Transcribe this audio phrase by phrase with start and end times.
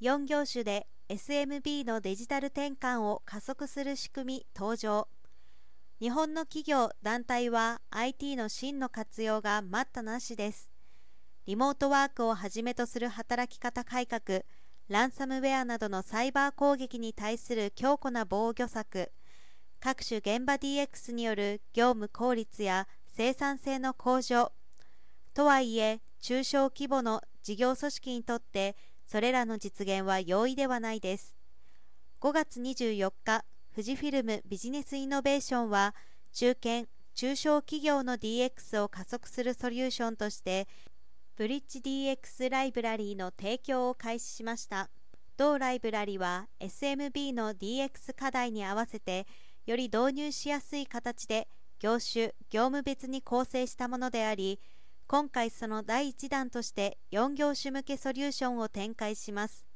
[0.00, 5.08] 4業種で SMB のデジタル転換を加速する仕組み登場。
[6.00, 10.70] 日本の企業団体は IT の真の活用が待ったなしです。
[11.44, 14.40] リモートワークをはじめとする働き方改革
[14.88, 19.12] ランサムウェアなどのサイバー攻撃に対する強固な防御策
[19.80, 24.52] 各種現場 DX による業務効率や生産性の向上。
[25.34, 28.76] とはいえ中小規模の事業組織にとって
[29.10, 31.34] それらの実現は容易ではないです。
[32.20, 35.96] 5月24日富士フィルムビジネスイノベーションは
[36.32, 36.84] 中堅
[37.16, 40.68] 中小企業の DX を加速するソリューションとして
[41.36, 44.90] ブリッジ DX ライブラリーの提供を開始しました。
[45.36, 49.26] 同ライブラリは SMB の DX 課題に合わせて
[49.66, 51.48] より導入しやすい形で
[51.80, 54.60] 業種業務別に構成したものであり
[55.10, 59.66] 今回その第1弾として4業種向けソリューションを展開します。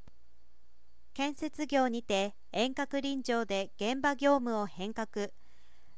[1.13, 5.09] 建設業にて遠隔臨場で現場業務を変革。
[5.17, 5.31] ウ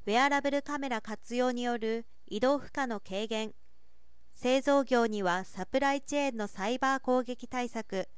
[0.07, 3.53] ェアラブルカメラ活用による移動負荷の軽減。
[4.33, 8.09] 製造業にはサプライチェーンのサイバー攻撃対策。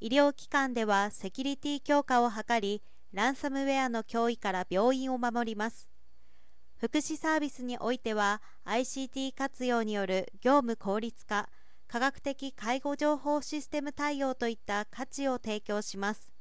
[0.00, 2.82] 医療機関ではセキュリティ強化を図り
[3.14, 5.91] ランサムウェアの脅威から病院を守ります。
[6.82, 11.48] 福祉サービスにおいては ICT 活用による業務効率化
[11.86, 16.32] 科学的介護情報システム対応といった価値を提供します。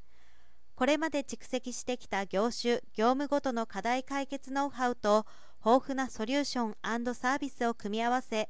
[0.74, 5.28] これまで蓄積してきた業種業務ごとの課題解決ノウハウと
[5.64, 6.76] 豊富なソリューション
[7.14, 8.50] サービスを組み合わせ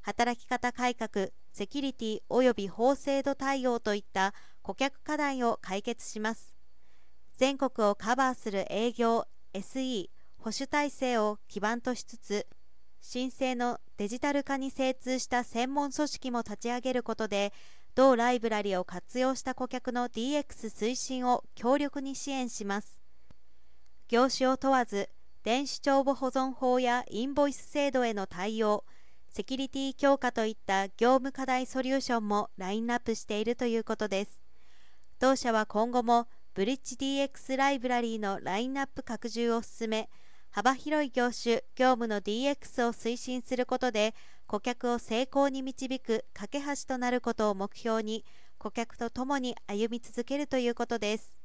[0.00, 6.56] 働き方改革セキュリティ及び法制度対応といった顧客課題を解決します。
[7.36, 12.46] 全国をカバーする営業 SE 保守体制を基盤としつつ
[13.00, 17.52] 申請のデジタル化に精通した専門組織も立ち上げることで
[17.94, 23.00] 同ライブラリを活用した顧客の DX 推進を強力に支援します。
[24.08, 25.10] 業種を問わず
[25.42, 28.84] 電子帳簿保存法やインボイス制度への対応
[29.28, 34.42] セキュリティ強化といった業務課題ソリューションもラインナップしているということです。
[35.18, 40.08] 同社は今後もブリッジ DX ライブラリーのラインナップ拡充を進め
[40.50, 44.14] 幅広い業種業務の DX を推進することで
[44.46, 48.24] 顧客を成功に導く架け橋となることを目標に
[48.58, 51.37] 顧客と共に歩み続けるということです。